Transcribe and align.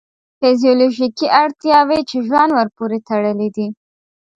فیزیولوژیکې 0.39 1.27
اړتیاوې 1.41 1.99
چې 2.09 2.17
ژوند 2.27 2.51
ورپورې 2.59 2.97
تړلی 3.09 3.49
دی. 3.55 3.67